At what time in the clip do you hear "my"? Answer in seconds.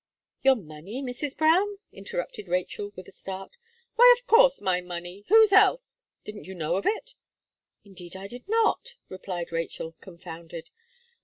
4.59-4.81